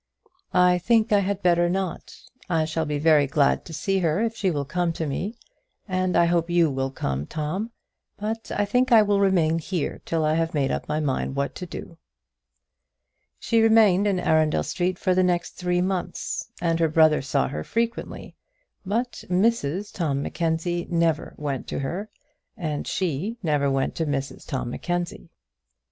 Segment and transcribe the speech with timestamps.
[0.55, 2.21] "I think I had better not.
[2.49, 5.37] I shall be very glad to see her if she will come to me;
[5.87, 7.69] and I hope you will come, Tom;
[8.17, 11.53] but I think I will remain here till I have made up my mind what
[11.53, 11.99] to do."
[13.37, 17.63] She remained in Arundel Street for the next three months, and her brother saw her
[17.63, 18.35] frequently;
[18.83, 22.09] but Mrs Tom Mackenzie never went to her,
[22.57, 25.29] and she never went to Mrs Tom Mackenzie.